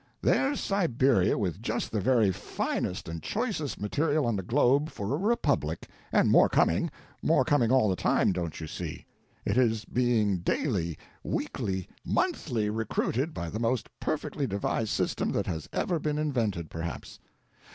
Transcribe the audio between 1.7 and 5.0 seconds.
the very finest and choicest material on the globe